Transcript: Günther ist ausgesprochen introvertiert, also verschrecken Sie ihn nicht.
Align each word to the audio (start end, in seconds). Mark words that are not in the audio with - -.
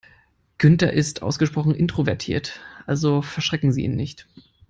Günther 0.57 0.93
ist 0.93 1.21
ausgesprochen 1.21 1.75
introvertiert, 1.75 2.59
also 2.87 3.21
verschrecken 3.21 3.71
Sie 3.71 3.83
ihn 3.83 3.95
nicht. 3.95 4.25